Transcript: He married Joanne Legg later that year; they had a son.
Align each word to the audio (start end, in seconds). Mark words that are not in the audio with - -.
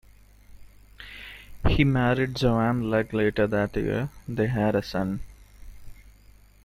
He 1.67 1.83
married 1.83 2.35
Joanne 2.35 2.89
Legg 2.89 3.13
later 3.13 3.45
that 3.45 3.75
year; 3.75 4.09
they 4.27 4.47
had 4.47 4.73
a 4.73 4.81
son. 4.81 5.19